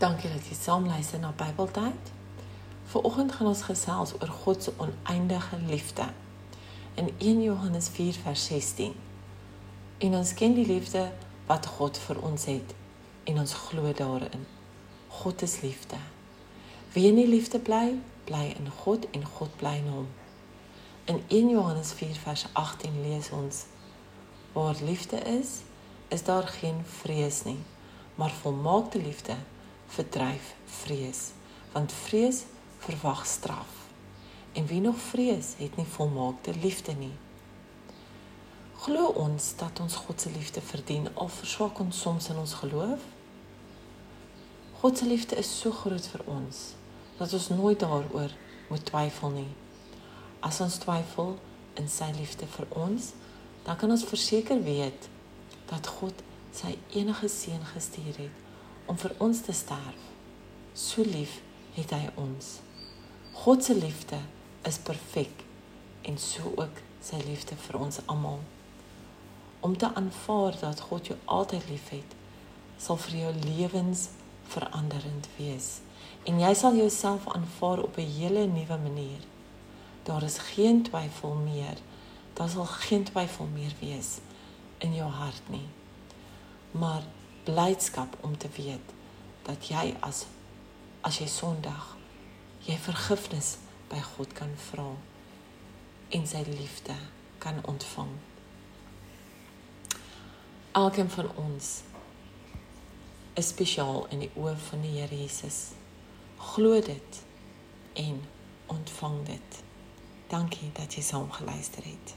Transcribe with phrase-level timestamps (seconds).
[0.00, 2.10] Dankie dat jy saam luister na Bybeltyd.
[2.88, 6.06] Vanoggend gaan ons gesels oor God se oneindige liefde.
[6.94, 8.94] In 1 Johannes 4 vers 16.
[9.98, 11.12] En ons ken die liefde
[11.46, 12.72] wat God vir ons het
[13.24, 14.46] en ons glo daarin.
[15.20, 16.00] God is liefde.
[16.96, 20.08] Wie in die liefde bly, bly in God en God bly in hom.
[21.04, 23.66] In 1 Johannes 4 vers 18 lees ons:
[24.56, 25.60] Waar liefde is,
[26.08, 27.60] is daar geen vrees nie,
[28.14, 29.36] maar volmaakte liefde
[29.90, 31.30] verdryf vrees,
[31.72, 32.44] want vrees
[32.78, 33.78] verwag straf.
[34.52, 37.14] En wie nog vrees, het nie volmaakte liefde nie.
[38.80, 43.02] Glo ons dat ons God se liefde verdien of verswak ons soms in ons geloof?
[44.80, 46.60] God se liefde is so groot vir ons
[47.18, 48.32] dat ons nooit daaroor
[48.70, 49.50] moet twyfel nie.
[50.40, 51.34] As ons twyfel
[51.76, 53.10] in sy liefde vir ons,
[53.66, 55.10] dan kan ons verseker weet
[55.68, 56.24] dat God
[56.56, 58.49] sy enige seun gestuur het
[58.90, 60.06] om vir ons te sterf.
[60.74, 61.38] So lief
[61.76, 62.58] het hy ons.
[63.40, 64.18] God se liefde
[64.68, 65.44] is perfek
[66.08, 68.40] en so ook sy liefde vir ons almal.
[69.64, 72.16] Om te aanvaar dat God jou altyd liefhet,
[72.80, 74.08] sal vir jou lewens
[74.50, 75.78] veranderend wees
[76.28, 79.22] en jy sal jouself aanvaar op 'n hele nuwe manier.
[80.04, 81.78] Daar is geen twyfel meer
[82.40, 84.18] daar sal geen twyfel meer wees
[84.78, 85.66] in jou hart nie.
[86.70, 87.02] Maar
[87.44, 88.94] blydskap om te weet
[89.42, 90.26] dat jy as
[91.00, 91.96] as jy Sondag
[92.66, 93.54] jy vergifnis
[93.88, 94.90] by God kan vra
[96.10, 96.96] en sy liefde
[97.40, 98.10] kan ontvang.
[100.76, 101.70] Elkeen van ons
[103.34, 105.72] is spesiaal in die oë van die Here Jesus.
[106.52, 107.22] Glo dit
[108.02, 108.20] en
[108.70, 109.60] ontvang dit.
[110.30, 112.14] Dankie dat jy saam geluister het.